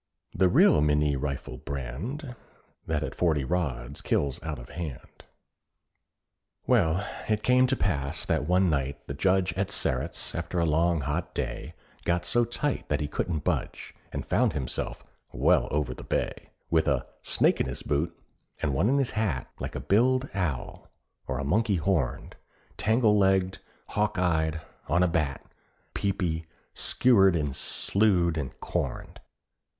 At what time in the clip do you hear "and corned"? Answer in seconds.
28.35-29.19